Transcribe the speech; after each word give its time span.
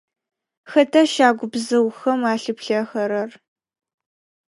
Хэта 0.71 1.01
щагубзыухэм 1.13 2.21
алъыплъэхэрэр? 2.31 3.29